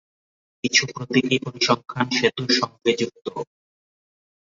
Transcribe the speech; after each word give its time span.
কিছু 0.63 0.83
প্রতীকী 0.91 1.35
পরিসংখ্যান 1.45 2.07
সেতুর 2.17 2.49
সঙ্গে 2.59 2.91
যুক্ত। 2.99 3.25